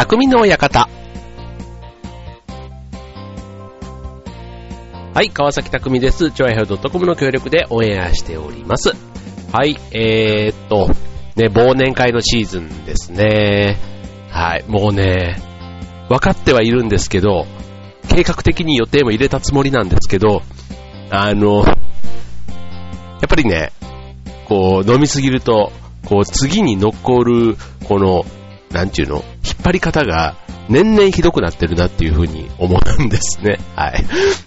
[0.00, 0.88] 匠の館。
[5.12, 6.30] はい、川崎匠です。
[6.30, 8.92] 超愛ドットコムの協力でオンエアしております。
[9.52, 10.88] はい、えー、っと、
[11.36, 13.76] ね、忘年会のシーズンですね。
[14.30, 15.38] はい、もうね、
[16.08, 17.46] 分かってはいるんですけど、
[18.08, 20.40] 計画的に予定も入れたつもりなんですけど、
[21.10, 21.74] あの、や
[23.26, 23.70] っぱりね、
[24.46, 25.70] こう、飲みすぎると、
[26.06, 28.24] こう、次に残る、この、
[28.72, 29.22] なんていうの？
[29.60, 30.36] 張り方が、
[30.68, 33.58] 年々ひどくなってるなっていう風に思うんですね。
[33.74, 34.04] はい。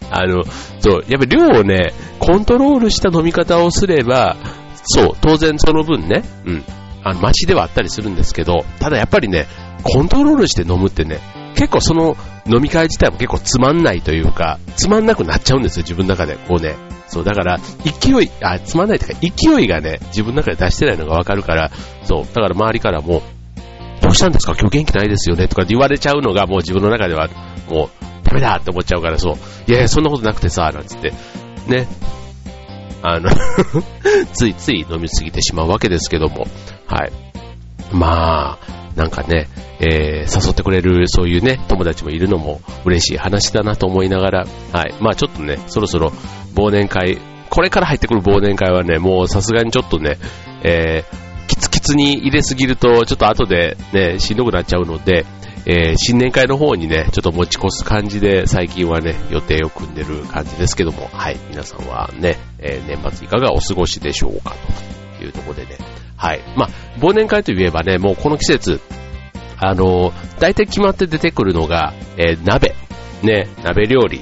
[0.10, 0.44] あの、
[0.80, 4.38] そう、やっぱり量をね、コントロールした飲み方をすれば、
[4.84, 6.64] そう、当然その分ね、うん、
[7.04, 9.48] あの、マシではあったりするんですけど、ただやっぱりね、
[9.84, 11.20] コントロールして飲むってね、
[11.56, 16.36] 結構その飲み会自体も結構つまんないというか、つまんなくなっちゃうんですよ、自分の中で。
[16.36, 16.76] こうね。
[17.08, 21.70] そう、だから、勢い、あ、つまんないというか、勢いがね、自分の中で出してないのがわかるから、
[22.04, 23.22] そう、だから周りからも、
[24.14, 24.54] うしたんですか？
[24.60, 25.48] 今日元気ないですよね？
[25.48, 27.28] とかって言われちゃうのがもう自分の中では、
[27.70, 27.90] もう、
[28.24, 29.36] ダメだって思っちゃうから、そう、
[29.68, 31.12] いやいや、そんなことなくてさ、なんつって、
[31.68, 31.88] ね、
[33.02, 33.30] あの
[34.34, 36.48] ついつい飲みすぎてしまうわけですけども、
[36.88, 37.12] はい。
[37.92, 44.94] まあ、なんかね、えー、誘ってくれるそういうね、友達もいるのも嬉しい話だなと思いながら、はい。
[45.02, 46.14] まあちょっとね、そろそろ
[46.56, 47.18] 忘年会、
[47.50, 50.18] これから入ってくる忘年会はね、もうさすがにちょっとね、
[50.64, 51.23] えー、
[51.84, 55.26] キツキツに入れすぎると、ちょっと後でね、しんどくなっちゃうので、
[55.66, 64.56] えー、新年会の方にね、ちょっと持ち越す感じで、最近はね、予定を組んでる感じですけども、はい、皆さんはね、えー、年末いかがお過ごしでしょうか、
[65.18, 65.78] というところでね、
[66.16, 66.42] はい。
[66.56, 68.80] まあ、忘年会といえばね、もうこの季節、
[69.58, 72.76] あのー、大体決まって出てくるのが、え、鍋。
[73.24, 74.22] ね、鍋料理。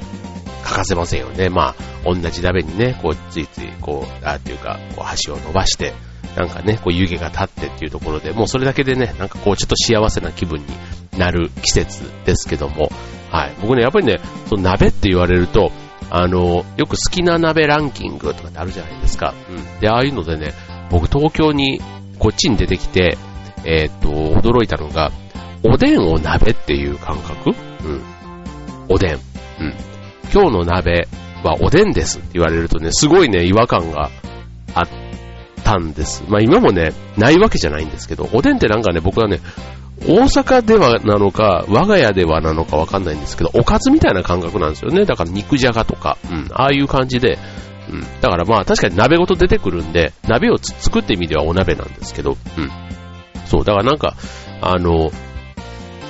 [0.64, 1.50] 欠かせませんよね。
[1.50, 5.94] まあ、同じ鍋にね、こう、ついつい、こう、あっていうか、こう、箸を伸ばして、
[6.36, 10.66] なんかね、こう湯気が立ってっていうところで、もうそれだけでね、なんかこうちょっと幸せな気分に
[11.18, 12.90] なる季節ですけども、
[13.30, 13.54] はい。
[13.62, 15.72] 僕ね、やっぱりね、その鍋って言われると、
[16.10, 19.34] あの、よく好きな鍋ランキングとかってあるじゃないですか。
[19.50, 19.80] うん。
[19.80, 20.54] で、ああいうのでね、
[20.90, 21.82] 僕東京に、
[22.20, 23.18] こっちに出てきて、
[23.64, 25.12] えー、っと、驚いたのが、
[25.64, 27.52] おでんを鍋っていう感覚？
[27.52, 28.02] うん。
[28.90, 29.14] おでん。
[29.14, 29.20] うん。
[30.34, 31.08] 今日の鍋
[31.44, 34.10] はおでんですって言われるとね、すごいね、違和感が
[34.74, 34.88] あっ
[35.72, 36.24] たんです。
[36.28, 39.40] まあ今もね、ないわけじゃないんですけど、おでんってなんかね、僕はね、
[40.06, 45.06] 大阪ではなのか、我が家ではなのかわかんないんですけど、おかずみたいな感覚なんですよね。
[45.06, 47.38] だから肉じゃがとか、うん、ああいう感じで、
[47.90, 48.02] うん。
[48.22, 52.72] だからまあ確かに鍋ごと出てくるんで、鍋を作って意味ではお鍋なんですけど、うん。
[53.46, 54.16] そう、だからなんか、
[54.62, 55.12] あの、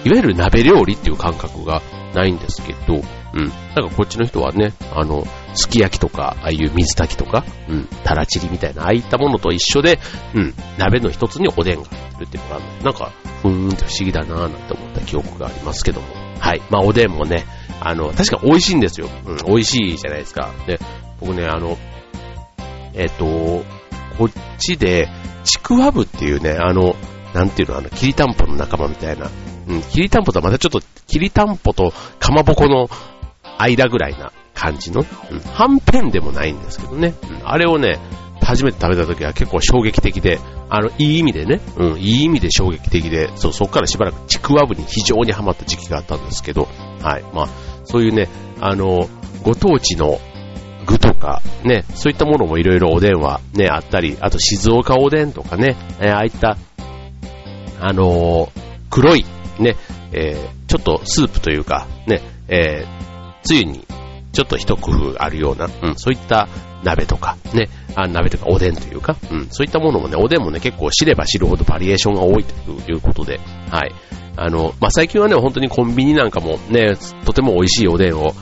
[0.03, 1.81] いわゆる鍋料理っていう感覚が
[2.15, 2.97] ないんですけど、う
[3.37, 3.49] ん。
[3.75, 9.99] なんかこっちの人はね、あの、すき焼きとか、ああいう水炊きとか、うん、たらちりみたいな、ああいったものと一緒で、
[10.33, 16.07] うん、鍋の一つにおでんが入ってるっていうの、なんか、ふーんって不思議だなぁなんて思った記憶がありますけども。
[16.39, 16.61] はい。
[16.69, 17.45] まあ、おでんもね、
[17.79, 19.09] あの、確か美味しいんですよ。
[19.25, 20.51] うん、美味しいじゃないですか。
[20.67, 20.79] で、
[21.19, 21.77] 僕ね、あの、
[22.93, 23.63] えっ、と、
[24.17, 25.07] こっちで、
[25.43, 26.95] ちくわぶっていうね、あの、
[27.33, 29.29] なんていうの、あの、きりたんぽの仲間みたいな、
[29.67, 32.89] うん、きりたんぽとはまたちょっと、きりたんぽとかまぼこの
[33.57, 37.97] 間ぐらいな感じの、うん、はんぺんでもないんですけどね、うん、あれをね、
[38.43, 40.39] 初めて食べた時は結構衝撃的で、
[40.69, 46.67] あの、いい意味でね、うん、いい意味で衝撃的で、そう、そこからしばらくちくわぶに非常にハマった時期があったんですけど、
[47.01, 47.47] はい、まあ、
[47.85, 48.29] そういうね、
[48.59, 49.09] あの、
[49.41, 50.19] ご当地の
[50.85, 56.57] 具とか、ね、そういったものもいろいろおでんはね、あったり、あと静岡おでんとかね、えああいった、
[57.79, 58.49] あのー、
[58.91, 59.25] 黒い、
[59.59, 59.75] ね、
[60.11, 63.87] えー、ちょっとスープというか、ね、えー、つゆに
[64.31, 66.47] ちょっと一工夫あるような、うん、そういった
[66.83, 73.39] 鍋とか、ね、あ鍋とかおでんというか、うん、そういったものもね、おでんもね、結構知れば知るほどバリエーションが多いということで、
[73.69, 73.93] はい。
[74.37, 78.33] あの、まあ、最近はね、本当にコンビニなんかもね、とても美味しいおでんを、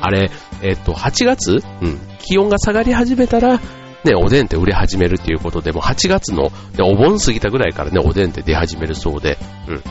[0.00, 0.30] あれ、
[0.62, 3.60] えっと、8月うん、気温が下がり始めたら、
[4.04, 6.50] ね、おでんって売れ始めるっていうことで、もう8月の、ね、
[6.82, 9.82] お盆過ぎたぐらいからね、おでんって出始めるそうで、うん。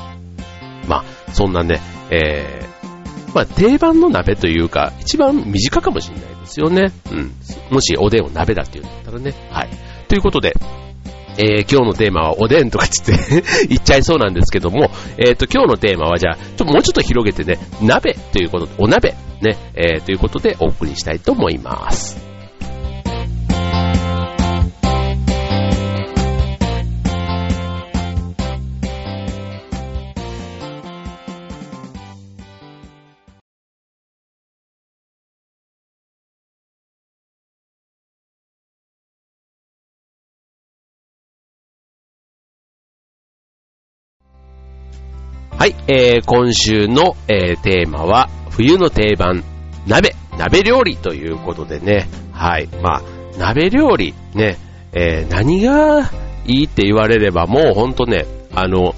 [0.88, 2.77] まあ、そんなね、えー、
[3.34, 6.92] まあ、定番の鍋というか、一番身近かもしれないですよね。
[7.12, 7.32] うん。
[7.72, 9.34] もしおでんを鍋だっていうんだったらね。
[9.52, 9.70] はい。
[10.08, 10.56] ということで、
[11.38, 22.27] えー、今日のテーマはおでんとかつって 言っちゃいそうなんですけども、えっ、ー、と、今日のテーマはじゃあ、ちょっともうちょっと広げてね、鍋ということで、お鍋、ね、えー、ということでお送りしたいと思います。
[45.58, 49.44] はい、えー、今週の、えー、テーマは、冬の定番、
[49.88, 53.02] 鍋、鍋料理ということでね、はい、まあ、
[53.40, 54.60] 鍋料理、ね、
[54.94, 56.12] えー、何が
[56.46, 58.94] いいって言われれば、もうほんとね、あの、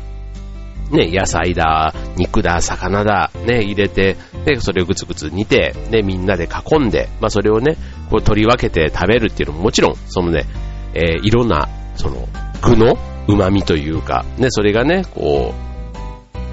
[0.91, 7.77] ね、野菜だ、肉だ、魚だ、ね、入れて、で、それをぐつぐつ煮て、ね、みんなで囲んで、まあ、それをね、
[8.09, 10.43] こう取り分けて食べるっていうのももちろん、そのね、
[10.93, 12.27] えー、いろんな、その、
[12.61, 12.97] 具の
[13.29, 15.68] 旨味というか、ね、それがね、こう、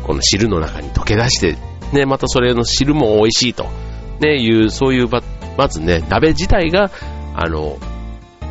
[0.07, 1.57] この汁の中に溶け出して、
[1.93, 3.67] ね、またそれの汁も美味しいと、
[4.21, 5.09] ね、いう、そういう、
[5.59, 6.93] まずね、鍋自体が、
[7.35, 7.77] あの、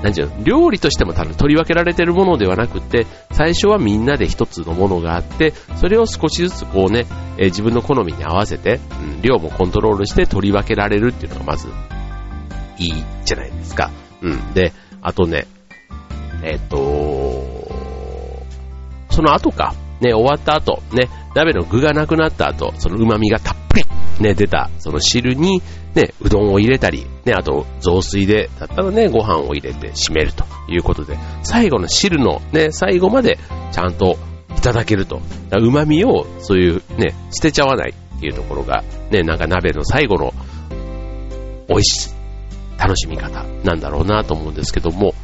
[0.04, 7.06] なんていうの、料理としても多分取り分けられてるものではなくて、最初はみんなで一つのものがあって、それを少しずつこうね、
[7.38, 11.70] えー、自分の好みに合わせて、うん、量もコントロールして取り分けられるっていうのがまず、
[12.78, 12.94] いい
[13.24, 13.92] じゃないですか。
[14.22, 14.54] うん。
[14.54, 15.48] で、あとね、
[16.44, 17.72] えっ、ー、と、
[19.10, 19.74] その後か、
[20.06, 23.84] ね、終わった後、ね、鍋の具がなくなった後、その旨味がたっぷり、
[24.20, 25.62] ね、出た、その汁に、
[25.96, 33.40] ね、うどんを入れたり、ね、あと、雑炊で、だったらね、ご飯を入れて締めるということで、最後の汁のね、最後まで
[33.72, 34.18] ちゃんと
[34.56, 35.22] いただけると。
[35.52, 40.34] 旨味を、そういうね、捨てちゃわないっていうところが、ね、なんか鍋の最後の、
[41.68, 42.16] 美味しい、
[42.78, 45.16] 楽しみ方なんだろうなと思うんですけども、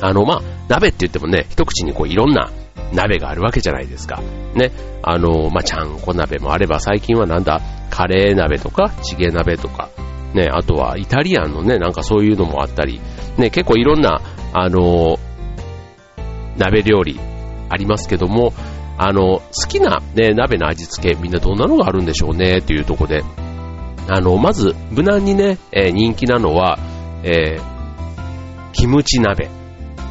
[0.00, 2.50] あの、まあ、鍋って言ってもね、一口にこういろんな
[2.92, 4.20] 鍋があるわけじゃないですか。
[4.54, 4.70] ね。
[5.02, 7.60] あの、まあ、ちゃんこ鍋もあれば、最近はなんだ、
[7.90, 9.90] カレー鍋とか、チゲ鍋とか、
[10.34, 13.00] ね、あとはイタリアンのね、なんかそういうのもあったり、
[13.36, 14.20] ね、結構いろんな、
[14.52, 15.18] あの、
[16.56, 17.18] 鍋料理
[17.68, 18.52] ありますけども、
[18.98, 23.24] あの、好きなね、鍋の味付け、みんなどんなのがあるんでしょうね、っていうとこで、
[24.08, 26.78] あの、まず、無難にね、えー、人気なのは、
[27.22, 29.48] えー、キムチ鍋。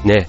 [0.06, 0.28] ね。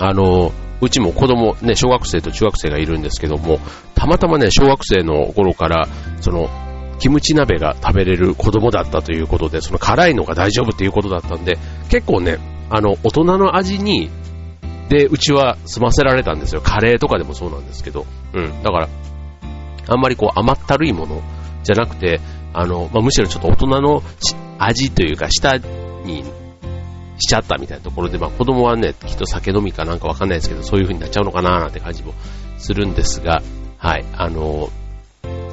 [0.00, 3.58] あの、うちも子供、ね、小学生と中学生がいるんですけども、
[3.94, 5.88] たまたまね、小学生の頃から、
[6.20, 6.48] その、
[6.98, 11.58] キムチ鍋が食べれる子供だったということで、その辛いのが大丈夫っていうことだったんで、
[11.88, 12.38] 結構ね、
[12.70, 14.10] あの、大人の味に、
[14.88, 16.60] で、うちは済ませられたんですよ。
[16.60, 18.06] カレーとかでもそうなんですけど。
[18.32, 18.62] うん。
[18.62, 18.88] だから、
[19.88, 21.22] あんまりこう甘ったるいもの
[21.62, 22.20] じゃなくて、
[22.54, 24.02] あの、まあ、むしろちょっと大人の
[24.58, 25.58] 味というか、舌
[26.04, 26.24] に
[27.18, 32.14] しちゃったみたいなところで、まあ子供はね、きっと酒飲みかなんかわかんないですけど、そういう風になっちゃうのかななんて感じも
[32.58, 33.42] するんですが、
[33.78, 34.70] はい、あの、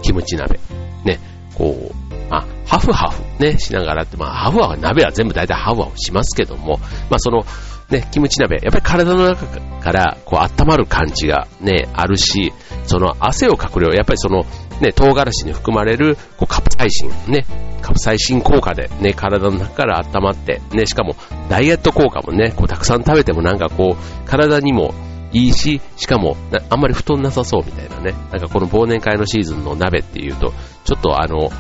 [0.01, 0.59] キムチ鍋。
[1.03, 1.19] ね、
[1.55, 6.79] こう、まあ、ハフハフね、しながらって、まあ、ハフハフ、鍋は全部大体ハフハフしますけども、
[7.09, 7.45] まあその、
[7.89, 9.45] ね、キムチ鍋、やっぱり体の中
[9.79, 12.51] からこう温まる感じがね、あるし、
[12.85, 14.43] その汗をかく量、やっぱりその、
[14.81, 17.45] ね、唐辛子に含まれるこうカプサイシン、ね、
[17.81, 21.15] カプサイシン効果でね、体の中から温まって、ね、しかも
[21.49, 24.93] ダイエット効果もね、こうたくさん食べてもなんかこう、体にも
[25.31, 26.35] いいし、しかも
[26.69, 31.51] あんまり太んなさそうみたいなね、なんかこの忘年会のシーズンの鍋っていうと、ちょっとあの、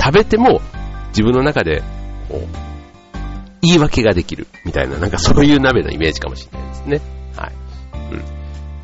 [0.00, 0.60] 食べても
[1.08, 1.82] 自分の中で
[2.28, 2.46] こう、
[3.62, 7.00] 言い訳ができるみたいな、なんかそういう鍋のイメージかもしれないですね。
[7.36, 7.52] はい。
[8.12, 8.24] うん。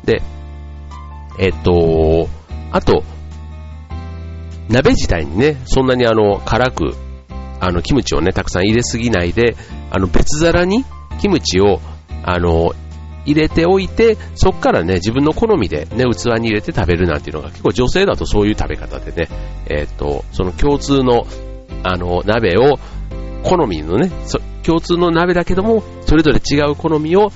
[0.03, 0.21] で、
[1.39, 2.27] えっと、
[2.71, 3.03] あと、
[4.69, 6.95] 鍋自体にね、そんなにあの、辛く、
[7.59, 9.55] あの、キムチをね、たくさん入れすぎないで、
[9.91, 10.83] あの、別皿に
[11.19, 11.79] キムチを、
[12.23, 12.73] あの、
[13.25, 19.27] 入れておいて、そっからね、自分の好みでね、器に入れて食べるなんていうのが結構女性だとそういう食べ方でね、
[19.67, 21.25] えっ、と、その共通の、
[21.83, 22.77] あの、鍋を、
[23.43, 24.11] 好みのね、
[24.63, 27.31] 共通の鍋だけども、それぞれ違う好みを、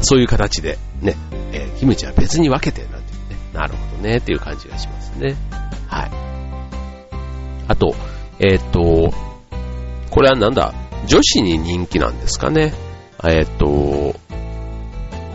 [0.00, 1.16] そういう形でね、
[1.52, 3.85] えー、キムチは別に分けてなんていうね、なるほど。
[3.96, 5.36] ね、っていう感じがしますね。
[5.88, 6.10] はい。
[7.68, 7.94] あと、
[8.38, 9.12] えっ、と、
[10.10, 10.74] これはなんだ、
[11.06, 12.72] 女子に人気なんですかね？
[13.24, 14.14] えっ、と、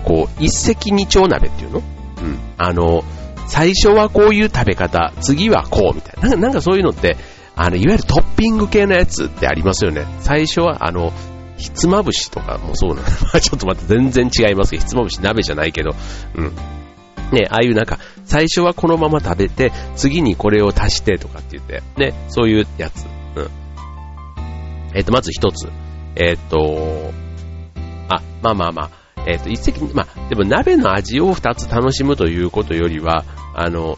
[0.03, 1.79] こう、一石二鳥鍋っていうの？
[1.79, 2.39] うん。
[2.57, 3.03] あの、
[3.47, 6.35] 最初はこういう食べ方、次はこうみたいな。
[6.37, 7.17] なんかそういうのって、
[7.55, 10.05] あの、いわゆるトッピング系のやつってありますよね。
[10.19, 11.11] 最初は、あの、
[11.57, 13.07] ひつまぶしとかもそうなの。
[13.39, 15.91] ちょっと待って、全然違いますけど、ひつまぶし鍋じゃないけど、
[16.35, 16.51] うん。
[17.31, 23.05] ね、ああいうなんか、最初はこのまま食べて、次にこれを足してとかって言って、ね、そういうやつ。
[23.35, 23.49] うん。
[24.93, 25.69] えっ、ー、と、まず一つ。
[26.15, 27.11] えっ、ー、と、
[28.09, 33.23] あ、まあまあまあ、えっ、ー、と、一石、まあ、でも鍋の味を二つ楽しむということよりは、
[33.55, 33.95] あの、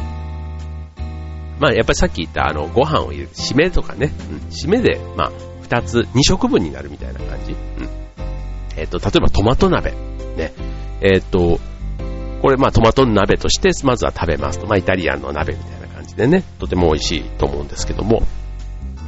[1.60, 7.54] まあ、やっぱりさっき言ったあの、ご飯を入れる、締めとかね、うん、締めで、まあ、二つ、二食分になるみたいな感じ。
[7.54, 7.58] うん。
[8.76, 9.92] えっ、と、例えばトマト鍋。
[10.36, 10.52] ね。
[11.02, 11.60] えっ、と、
[12.44, 14.68] これまあトマトの鍋としてまずは食べますと。
[14.68, 18.22] まあイタリアンの鍋みたいな感じでね、とても美味しいと思うんですけども、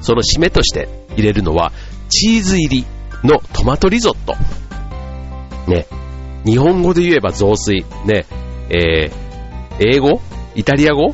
[0.02, 0.88] その締めとして
[1.18, 1.74] 入れるのは、
[2.08, 2.86] チーズ入り
[3.26, 4.36] のトマトリゾット。
[5.70, 5.86] ね。
[6.46, 7.84] 日本語で言えば雑炊。
[8.06, 8.26] ね。
[8.70, 10.22] えー、英語？
[10.56, 11.14] イタリア語？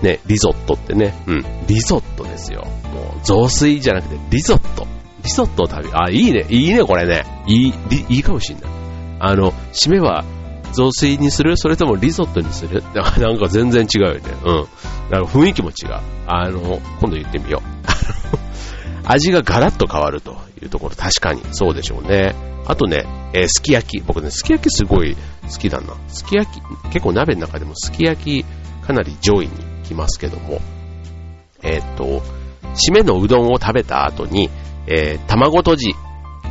[0.00, 1.12] ね、リゾットってね。
[1.26, 1.44] うん。
[1.66, 2.64] リゾットですよ。
[2.94, 4.86] もう、雑炊じゃなくて、リゾット。
[5.22, 6.46] リゾットを食べ、あ、いいね。
[6.48, 7.24] いいね、これね。
[7.46, 7.74] いい、
[8.08, 8.70] いいかもしんない。
[9.20, 10.24] あの、締めは、
[10.72, 11.56] 雑炊にする？
[11.56, 12.82] それともリゾットにする？
[12.94, 14.20] なんか全然違うよね。
[14.44, 14.66] うん。
[15.10, 16.00] なんか雰囲気も違う。
[16.26, 17.68] あの、今度言ってみよう。
[19.04, 22.34] 味がガラッと変わるというところ、確かにそうでしょうね。
[22.66, 24.02] あとね、えー、すき焼き。
[24.06, 25.16] 僕ね、すき焼きすごい
[25.50, 25.94] 好きだな。
[26.08, 28.44] すき焼き、結構鍋の中でもすき焼き
[28.86, 29.50] かなり上位に
[29.84, 30.60] 来ますけども、
[31.62, 32.22] えっ、と、
[32.74, 34.50] 締めのうどんを食べた後に、
[34.86, 35.94] えー、卵とじ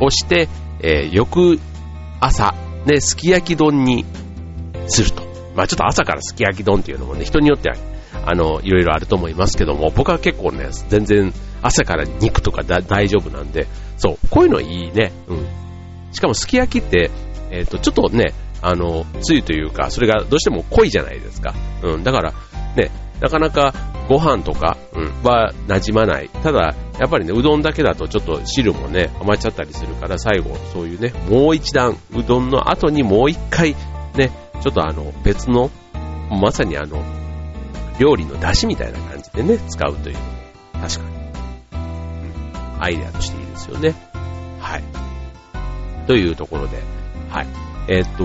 [0.00, 0.48] をして、
[0.80, 1.60] え、翌
[2.20, 2.54] 朝、
[2.86, 4.04] ね、すき焼き丼に
[4.86, 5.22] すると。
[5.54, 7.76] まあちょっと朝からすき焼き丼っていうのもね、人によっては、
[8.24, 11.32] あの、いろいろあると思いますけども、僕は結構ね、全然
[11.62, 13.66] 朝から肉とか大丈夫なんで、
[13.96, 15.12] そう、こういうのいいね。
[15.28, 15.46] うん。
[16.12, 17.10] しかもすき焼きって、
[17.50, 21.54] えっ、ー、と、ちょっとね、あの、つゆというか、それがどうしても濃いじゃないですか。
[21.82, 22.32] うん、だから、
[22.76, 23.74] ね、なかなか
[24.08, 26.30] ご飯とか、うん、は馴染まない。
[26.42, 33.76] ただ、やっぱりね、うどんだけだとちょっと汁もね、余っちゃったりするから、最後、そういうね、もう一段、うどんの後にもう一回、
[34.14, 34.30] ね、
[34.62, 35.70] ちょっとあの、別の、
[36.30, 37.02] まさにあの、
[37.98, 40.16] 料理の出汁みたいな感じでね、使うという
[40.80, 41.16] 確かに、
[41.72, 43.94] うん、アイデアとしていいですよね。
[44.60, 44.82] はい。
[46.06, 46.78] というところで、
[47.28, 47.46] はい。
[47.88, 48.24] えっ、と、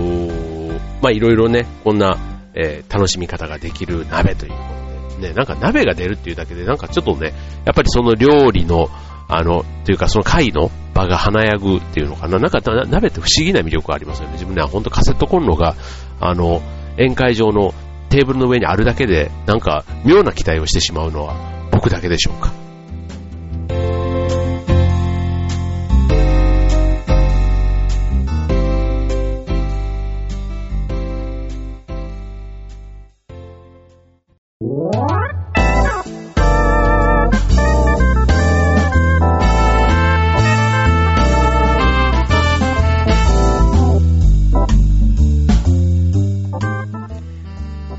[1.01, 2.17] まあ、いろいろね、こんな、
[2.53, 4.82] えー、楽しみ方ができる鍋ということで、
[5.23, 7.33] ね、なんか鍋が出るっていうだけで、なんかちょっとね、
[7.65, 8.89] やっぱりその料理の、
[9.27, 12.37] あの、というかその会の場が華やぐっていうのかな。
[12.39, 14.33] なんか鍋って不思議な魅力がありますよね。
[14.33, 15.75] 自分ね、ほんとカセットコンロが、
[16.19, 16.61] あの、
[16.97, 17.73] 宴会場の
[18.09, 21.35] テーブルの上にあるだけで、なんか妙な期待をしてしまうのは
[21.71, 22.62] 僕だけでしょうか。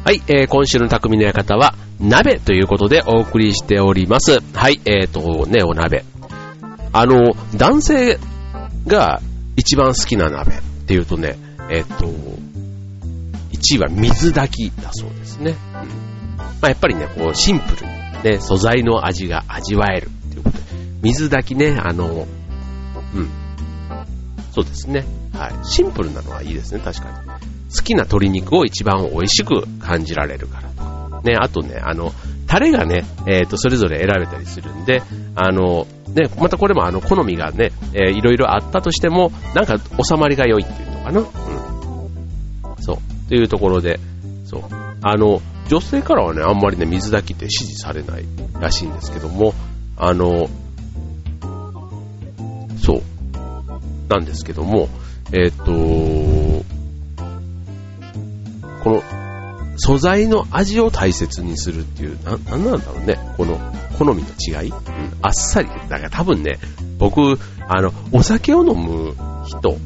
[0.04, 4.42] はい、えー、今週の匠の館は、鍋ということでお送りしております。
[4.52, 6.04] はい、えーと、ね、お鍋。
[6.92, 8.18] あの、男性
[8.86, 9.22] が
[9.56, 11.38] 一番好きな鍋っていうとね、
[11.70, 15.52] えっ、ー、と、1位は水炊きだそうですね。
[15.52, 16.36] うん。
[16.36, 17.92] まあ、やっぱりね、こう、シンプルに
[18.24, 20.64] ね、素材の味が味わえるっていうことで、
[21.00, 22.26] 水炊きね、あの、
[23.14, 23.30] うん。
[24.52, 25.06] そうですね。
[25.32, 25.52] はい。
[25.64, 27.08] シンプルなのはいいですね、確か
[27.40, 27.53] に。
[27.76, 31.22] 好きな鶏肉を一番美味しく感じられるからと。
[31.22, 32.12] ね、あとね、あの、
[32.46, 35.02] タレがね、えっ、ー、と、それぞれ選べたりするんで、
[35.34, 41.20] あの、ね、またこれもあの、好みがね、えー、いろいろあったとしても、なんか収まりが良いっていうのかな。
[41.20, 42.82] うん。
[42.82, 43.28] そう。
[43.28, 43.98] というところで、
[44.44, 44.62] そう。
[45.02, 48.24] あの、女性からはね、あんまりね、水炊きって支持されない
[48.60, 49.54] らしいんですけども、
[49.96, 50.48] あの、
[52.78, 53.02] そう。
[54.08, 54.88] なんですけども、
[55.32, 56.73] えっ、ー、と、
[58.84, 59.24] この
[59.76, 63.18] 素材の味を大切にするっていう、な、なんなんだろうね。
[63.36, 63.58] この
[63.98, 64.76] 好みの違い、うん、
[65.22, 65.68] あっさり。
[65.88, 66.58] だから多分ね、
[66.98, 69.76] 僕、あの、お酒を飲む人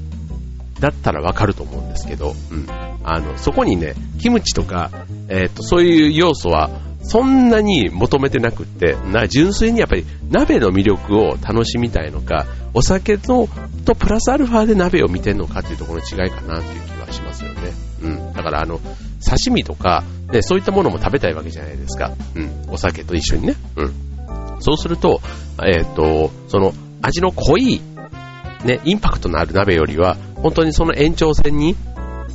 [0.81, 2.67] だったらわかると思うんですけど、うん。
[3.05, 4.91] あの、そこにね、キムチとか、
[5.29, 13.49] えっ、と、そういう要素は、そんなに求めてなくって、な、純粋にやっぱり鍋の魅力を楽しみたいのか、お酒と、
[13.87, 17.73] とプラスアルファで鍋を見てるのかっていうところの違いかなっていう気はしますよね。
[18.03, 18.33] うん。
[18.33, 22.13] だからあの、刺身とか、ね、そういったものも食べたいわけじゃないですか。
[22.35, 22.65] うん。
[22.69, 23.57] お酒と一緒にね。
[23.77, 23.93] うん。
[24.61, 25.21] そうすると、
[25.65, 26.73] えっ、ー、と、その、
[27.03, 27.81] 味の濃い、
[28.65, 31.77] ね、インパクトのある鍋よりは、本当にその延長線に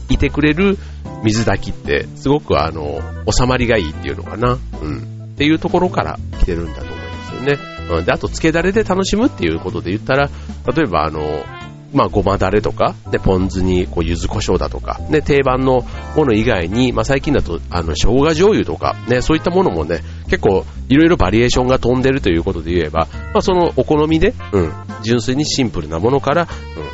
[0.09, 0.77] いてくれる
[1.23, 3.01] 水炊きって、すごくあの、
[3.31, 4.57] 収まりがいいっていうのかな。
[4.81, 5.13] うん。
[5.33, 7.57] っていうところから来てるんだと思いますよね。
[7.97, 8.05] うん。
[8.05, 10.29] で、あと、漬けだれで楽しむっていうことで言ったら、
[10.75, 11.43] 例えばあの、
[11.93, 15.85] まあ、ごまだれとか、で、ポン酢に、こう、柚子胡椒だとか、ね、定番の
[16.15, 24.71] もの以外に、まあ、最近だと、あの、生姜醤油とか、ね、そういったものもね、結構、いろいろバリエーションが飛んでるということで言えば、まあ、その、お好みで、うん、
[25.03, 26.47] 純粋にシンプルなものから、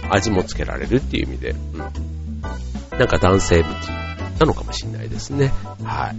[0.03, 1.79] うん、味もつけられるっていう意味で、うん、
[2.97, 3.67] なんか男性向き
[4.39, 5.51] なのかもしれないですね。
[5.83, 6.15] はい。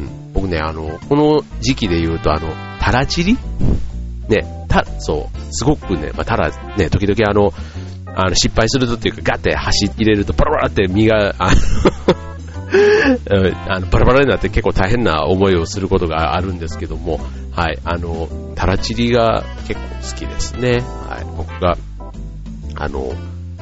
[0.00, 3.36] うん、僕ね、あの、この時期で言うと、あの、タラチリ？
[4.28, 7.52] ね、た、そう、すごくね、まあ、タラ、ね、時々あの、
[8.14, 11.56] あの、失敗するとっていうか、ガッて端入れると、バラバラって身が、あの
[13.66, 17.18] あのバラバラになって結構大変な思いをすることがあるんですけども、
[17.50, 20.84] はい、あの、タラチリが結構好きですね。
[21.08, 21.76] はい、僕が、
[22.76, 23.12] あの、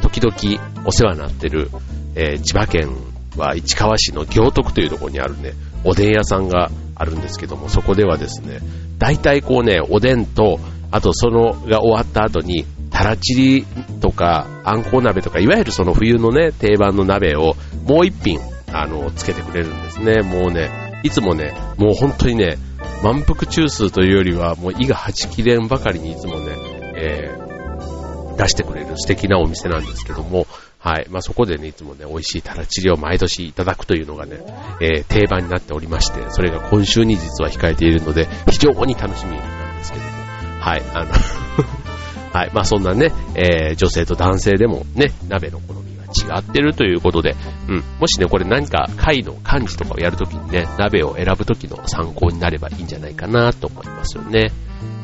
[0.02, 0.36] 時々
[0.84, 1.70] お世話になってる、
[2.14, 2.90] えー、千葉県
[3.36, 5.52] は市川市の行徳というところにあるね、
[5.84, 8.60] おでん屋さんがあるんですけども、そこではですね、
[8.98, 10.58] 大体こうね、おでんと、
[10.90, 12.66] あとそのが終わった後に、
[12.98, 13.64] たらちり
[14.00, 17.54] とか、あんこう鍋とか、いわゆるその冬のね、定番の鍋を
[17.86, 18.40] もう一品、
[18.72, 20.22] あの、つけてくれるんですね。
[20.22, 22.58] もうね、いつもね、もう本当にね、
[23.04, 26.56] 満腹中枢というよりは、もう胃がはちきれんばかりにいつもね、
[26.96, 30.48] えー、出してくれる素敵なお店なんですけども、
[30.80, 31.06] はい。
[31.08, 34.38] まあ、そこでね、いつもね、美味しいたらちりを毎年いただくというのがね、
[34.80, 40.10] えー、定番になっておりまして、それが今週に実は控えているので、非常に楽しみなんですけども、
[40.60, 40.82] はい。
[40.94, 41.87] あの
[42.32, 42.50] はい。
[42.52, 47.36] まあ、そんなね、えー、女性と男性でもね、鍋の好みが違ってるということで、
[47.68, 47.84] うん。
[48.00, 54.52] もしね、これ何か貝の漢字とかをやるときにね、鍋を選ぶときの参考になればいいんじゃないかなと思いますよね。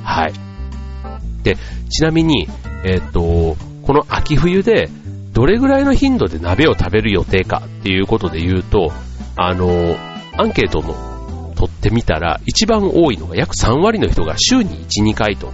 [0.02, 0.32] はい。
[1.42, 1.56] で、
[1.90, 2.48] ちなみに、
[2.84, 4.90] えっ、と、この秋冬で、
[5.32, 8.92] どれぐらいの頻度で鍋を食べる予定かっていうことで言うと、
[9.36, 9.96] あの、
[10.36, 15.52] アンケートの取ってみたら、一番多いのが約3割の人が週に1、2回と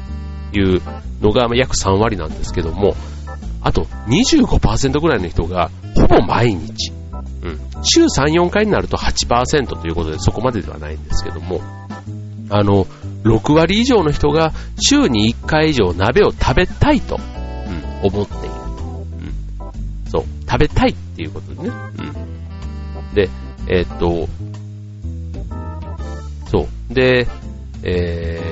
[0.53, 0.83] いう
[1.21, 2.95] のが約3割なんですけども、
[3.63, 6.93] あと25%ぐらいの人がほぼ毎日、
[7.43, 11.61] うん、週3、4回になると8%ということでそこまでではないんですけども、
[12.51, 12.85] あの、
[13.25, 18.55] 6割以上の人が週に1回以上鍋を食べたいと、うん、思っている。
[18.55, 21.75] うん、そう、食べたいっていうことでね。
[23.09, 23.29] うん、で、
[23.69, 24.29] えー、っと、
[26.51, 26.95] そう。
[26.95, 27.29] で、
[27.83, 28.50] えー、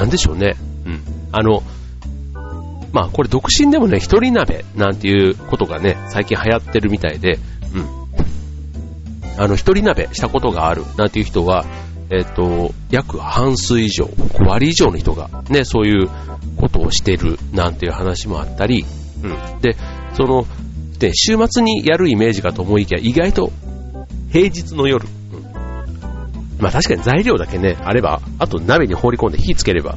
[0.00, 0.56] なんでしょうね。
[0.86, 1.02] うん。
[1.30, 1.62] あの、
[2.92, 7.38] まあこれ独身でもね、一人鍋なんていうことがね、最近流行ってるみたいで、
[7.74, 9.42] うん。
[9.42, 11.66] あの、一人鍋したことがあるなんていう人は、
[12.08, 16.08] えっ、ー、と、約半数以上、5割以上の人がね、そういう
[16.56, 18.86] ことをしてるなんていう話もあったり、
[19.22, 19.60] うん。
[19.60, 19.76] で、
[20.14, 20.46] その、
[20.98, 23.52] で、週末にやるイメージかと思いきや、意外と
[24.32, 25.06] 平日の夜、
[26.60, 29.96] まあ確かに材料だけね、あれば、あと鍋に放り込んで火つければ、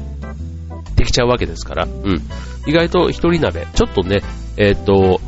[0.96, 2.22] できちゃうわけですから、うん。
[2.66, 4.22] 意外と一人鍋、ちょっとね、
[4.56, 5.20] えっ、と、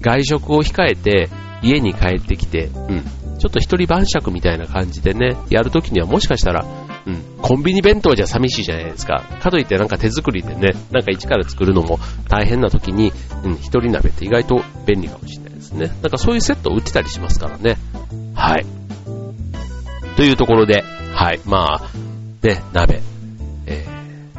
[0.00, 1.28] 外食を控えて、
[1.62, 3.02] 家に帰ってきて、うん。
[3.38, 6.64] ちょっと一人晩酌みたいな感じでね、やるときにはもしかしたら、
[7.06, 9.22] うん、コンビニ弁当じゃ寂しいじゃないですか。
[9.40, 13.12] かといってなんか手作りでね、なんか一から作るのも大変な時に、
[13.44, 15.88] うん、一人鍋って意外と便利かもしれないですね。
[16.00, 17.76] なんかそういうセットを売ってたりしますからね。
[18.34, 18.83] はい。
[20.16, 20.82] というところで、
[21.14, 23.02] はい、まあ、ね、鍋、
[23.66, 24.38] えー、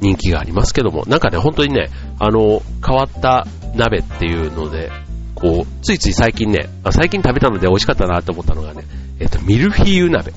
[0.00, 4.90] 人気がありますけども、なんかね、本当にね、あの、変わった鍋っていうので、
[5.34, 8.84] こう、ついつい最近ね、最近食べたので美味しかったなと思ったのがね、
[9.18, 10.32] えっ、ー、と、ミルフィーユ鍋。
[10.32, 10.34] っ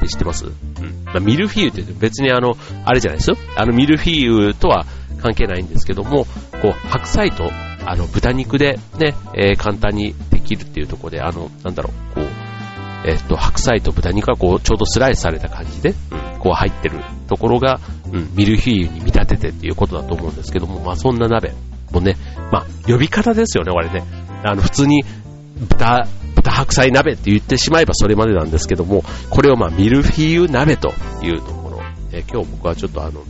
[0.00, 0.46] て知ってます？
[0.46, 0.52] うん。
[1.04, 3.36] まあ、ミルフィーユって別にあの、あれじゃないですよ。
[3.56, 4.86] あのミルフィーユとは
[5.20, 6.24] 関係ないんですけども、
[6.62, 7.50] こう、白菜と、
[7.84, 12.09] あの、豚肉でね、えー、簡単にできるっていうところで、あの、なんだろ、う、
[13.04, 17.80] えっと、白菜と豚肉がこう、ちょうどスライスされた感じで、うん、こう入ってるところが、
[18.12, 21.52] うん、ミルフィーユに見立ててっていうことだと思うんですけども、まあそんな鍋
[21.92, 22.16] もね、
[22.52, 24.04] まあ、呼び方ですよね、これね。
[24.44, 25.02] あの、普通に、
[25.68, 31.80] 豚、豚白菜鍋って言ってしまえばそれまでなんですけども、これをまあ、ミルフィーユ鍋というところ。
[32.12, 33.22] え今日僕はちょっとあの、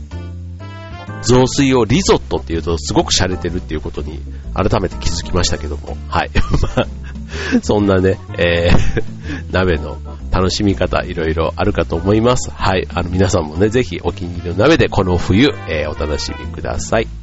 [1.23, 4.19] 雑炊をリゾットっていうとすごく洒落てるっていうことに
[4.55, 6.31] 改めて気づきましたけども、はい。
[7.61, 9.03] そんなね、えー、
[9.51, 9.97] 鍋の
[10.31, 12.51] 楽しみ方いろいろあるかと思います。
[12.51, 12.87] はい。
[12.93, 17.20] あの皆さんもね、ぜひお気に入りの鍋でこの冬、えー、お楽しみください。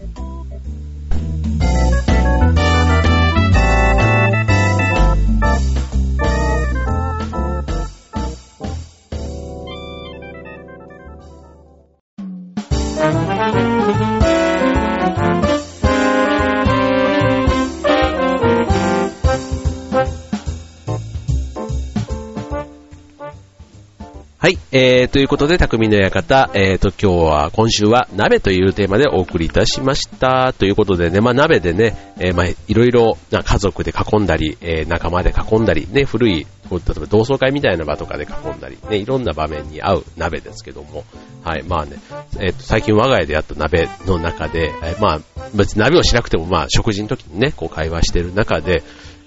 [24.81, 30.53] えー、ということで、匠の館、えーと、今日は、今週は鍋というテーマでお送りいたしました。
[30.53, 41.03] ということでね、まあ鍋でね、えー、まあいろいろな家族で囲んだり、えー、仲間で囲んだり、ね、古い、例えば同窓会みたいな場とかで囲んだり、ね、いろんな場面に合う鍋ですけども、
[41.43, 41.97] はい、まあね、
[42.38, 45.21] えーと、最近我が家でやった鍋の中で、え、まあ、
[45.57, 48.85] 別に鍋をしなくても、まあ、食事の時にね、こう会話してる中で、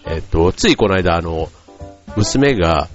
[0.08, 1.50] えっ、と、ついこの間、あの、
[2.16, 2.88] 娘が、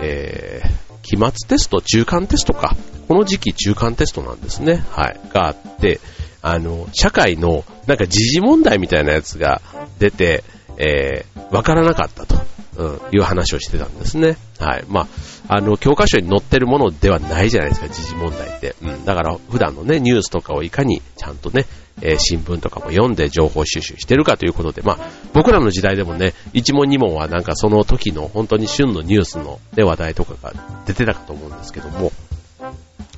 [0.00, 2.74] えー、期末テスト、中間テストか。
[3.06, 4.82] この時期中間テストなんですね。
[4.90, 5.20] はい。
[5.32, 6.00] があって、
[6.42, 9.60] あの、社会のなんか時事問題みたいなやつが
[9.98, 10.42] 出て、
[10.76, 12.36] えー、わからなかったと、
[12.76, 14.36] うん、いう話をしてたんですね。
[14.58, 14.84] はい。
[14.88, 15.08] ま
[15.48, 18.74] あ、あの、教科書に載ってるものではないじゃないですか、時事問題って。
[18.82, 19.04] うん。
[19.04, 21.66] だから、普段のね、ニュースとかをいかにちゃんとね、
[22.02, 30.52] えー、新聞とかも読んで情報収集してるかということで、まあ、僕らの時代でもね、一問二問はなんかその時の本当に旬のニュースの、ね、話題とかが
[30.86, 32.12] 出てたかと思うんですけども、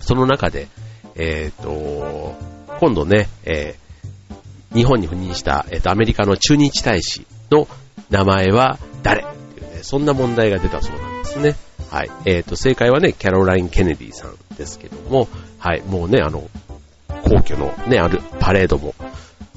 [0.00, 0.68] その中で、
[1.16, 2.34] えっ、と、
[2.80, 7.66] 今度ね、えー、日本に赴任した、えっ、と、アメリカの駐日大使の
[8.10, 9.24] 名前は誰、
[9.86, 11.54] そんな問題が出たそうなんですね。
[11.90, 12.10] はい。
[12.24, 15.82] えっ、と、正解はね、キャロライン・ケネディさんですけども、はい。
[15.82, 16.42] もうね、あの、
[17.22, 18.96] 皇居のね、あるパレードも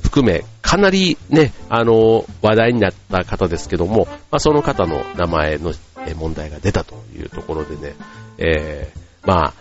[0.04, 5.74] 含め、かなりね、あの、話題になった方ですけども、まあ、その方の名前の
[6.16, 7.96] 問題が出たというところでね、
[8.38, 9.54] えー、まあ、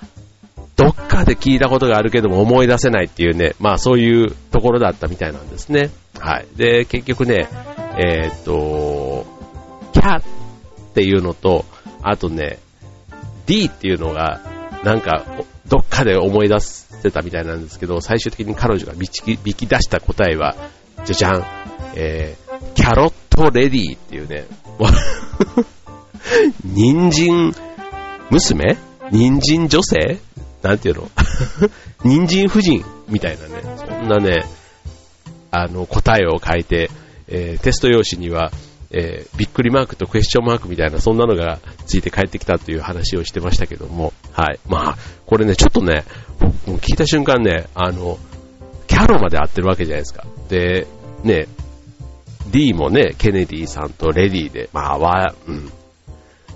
[0.76, 5.90] どっかで聞いたことがあるけども思い出せないっていうね、まあそういうところだったみたいなんですね。
[6.18, 6.46] はい。
[6.56, 7.48] で、結局ね、
[7.98, 9.26] えー、っと、
[9.92, 10.22] キャ
[10.98, 11.64] っていうのと、
[12.02, 12.58] あとね、
[13.46, 14.40] D っていうのが、
[14.82, 15.24] なんか、
[15.68, 20.56] どっかで思い出してたみたいなんですけど、最終的に彼女が導き引き出した答えは、
[21.04, 21.44] じゃじゃん、
[21.94, 24.46] えー、キャロットレディっていうね、
[26.64, 27.54] 人参
[28.30, 28.76] 娘？
[29.12, 30.18] 人参女性？
[30.62, 31.10] なんていうの？
[32.02, 34.44] 人参夫人みたいなね、そんなね、
[35.52, 36.90] あの、答えを書いて、
[37.28, 38.50] えー、テスト用紙には、
[38.90, 44.58] えー、びっくりマークとクエスチョンマークみたいな、そんなのがついて帰ってきたという話をしてましたけども、はい。
[44.68, 46.04] まあ、これね、ちょっとね、
[46.40, 48.18] も聞いた瞬間ね、あの、
[48.86, 50.24] キャロまで合ってるわけじゃないですか。
[50.48, 50.86] で、
[51.22, 51.46] ね、
[52.50, 55.70] D もね、ケネディさんとレディで、まあ、わ、うん。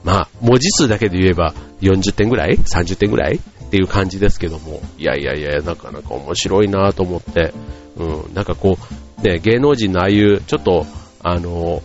[0.04, 3.36] まあ、文字数だけで言えば40点ぐらい ?30 点ぐらい？
[3.36, 3.38] っ
[3.72, 7.54] ていう感じですけども、いやいやいや、なかなか面白いなと思って、
[7.96, 8.76] うん、なんかこ
[9.20, 10.84] う、ね、芸能人のああいう、ちょっと、
[11.22, 11.82] あの、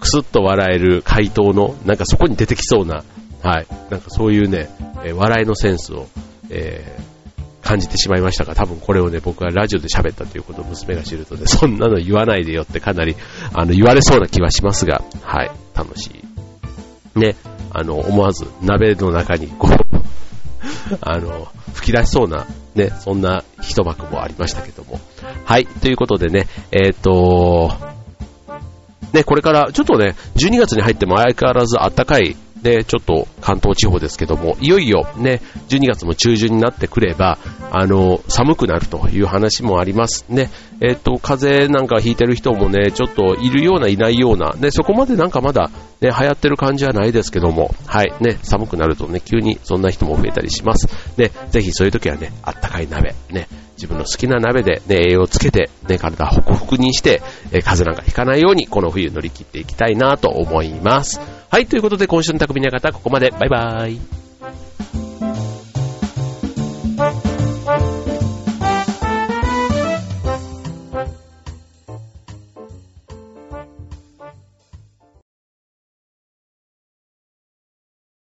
[0.00, 3.04] くすっと笑える回答の、なんかそこに出てきそうな、
[3.42, 4.68] はい、なんかそういうね、
[5.04, 6.06] え笑いのセンスを、
[6.50, 13.16] えー、感じてしまいましたが、多分これをね、僕はラジオで喋ったということを娘が知るとね、そんなの言わないでよってかなり、
[13.52, 16.10] あの、言われそうな気はしますが、はい、楽し
[17.16, 17.18] い。
[17.18, 17.36] ね、
[17.70, 19.98] あの、思わず鍋の中にこう、
[21.00, 25.00] あの、吹き出しそうな、ね、そんな一幕もありましたけども。
[25.44, 27.97] はい、ということでね、えっ、ー、と、
[29.12, 32.36] ね、これからちょっとね、12月に入っても相変わらず暖かい
[32.68, 37.38] で、ちょっと関東地方ですけども、いよいよね、12月も中旬になってくれば、
[37.70, 40.50] あの、寒くなるという話もありますね。
[40.80, 50.88] えっ、と、風邪なんかひいてる人もね、ちょっといるような、いないような、ね、そこまでなんかまだ、ね、流行ってる感じはないですけども、はい、ね、寒くなるとね、急にそんな人も増えたりします。
[51.16, 61.37] ね、ぜひそういう時はね、あったかい鍋、ね、自分の好きな鍋で、ね、栄養をつけて、ね、体ホクホクにして、え、風邪なんかひかないように、この冬乗り切っていきたいなと思います。
[61.50, 63.30] はい、ということで今週の匠の方ここまで。
[63.30, 63.92] バイバー
[67.24, 67.27] イ。